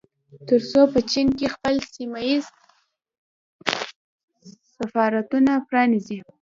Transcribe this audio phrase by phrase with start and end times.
[0.47, 2.45] ترڅو په چين کې خپل سيمه ييز
[4.77, 6.19] سفارتونه پرانيزي